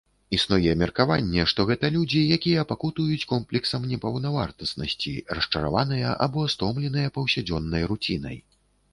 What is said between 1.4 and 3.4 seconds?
што гэта людзі, якія пакутуюць